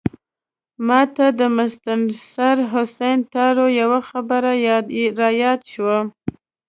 ماته 0.87 1.25
د 1.39 1.41
مستنصر 1.57 2.57
حسین 2.73 3.19
تارړ 3.33 3.67
یوه 3.81 3.99
خبره 4.09 4.51
رایاده 5.19 5.65
شوه. 5.73 5.97